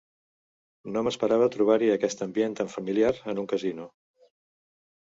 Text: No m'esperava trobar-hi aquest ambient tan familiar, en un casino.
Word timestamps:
No 0.95 1.03
m'esperava 1.07 1.49
trobar-hi 1.57 1.91
aquest 1.97 2.27
ambient 2.29 2.59
tan 2.63 2.73
familiar, 2.79 3.13
en 3.35 3.45
un 3.45 3.53
casino. 3.55 3.89